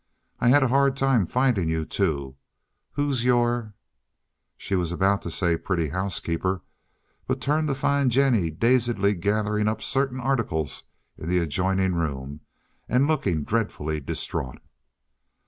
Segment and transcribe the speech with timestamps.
[0.39, 2.35] "I had a hard time finding you, too.
[2.93, 3.75] Who's your—"
[4.57, 6.63] she was about to say "pretty housekeeper,"
[7.27, 10.85] but turned to find Jennie dazedly gathering up certain articles
[11.19, 12.41] in the adjoining room
[12.89, 14.59] and looking dreadfully distraught.